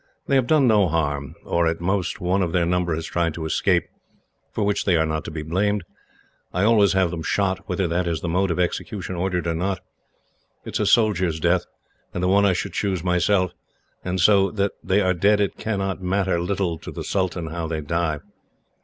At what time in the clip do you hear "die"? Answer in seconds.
17.81-18.21